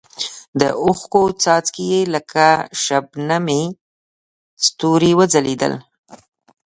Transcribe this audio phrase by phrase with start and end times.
[0.59, 2.45] د اوښکو څاڅکي یې لکه
[2.83, 3.63] شبنمي
[4.65, 5.73] ستوري وځلېدل.